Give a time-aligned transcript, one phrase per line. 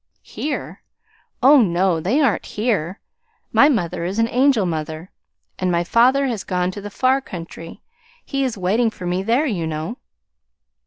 [0.23, 0.81] "Here?
[1.43, 2.99] Oh, no, they aren't here.
[3.53, 5.11] My mother is an angel mother,
[5.59, 7.83] and my father has gone to the far country.
[8.25, 9.97] He is waiting for me there, you know."